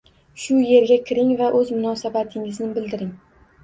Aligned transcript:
Shu 0.43 0.55
yerga 0.69 0.97
kiring 1.11 1.31
va 1.43 1.51
o‘z 1.61 1.71
munosabatingizni 1.79 2.75
bildiring 2.77 3.19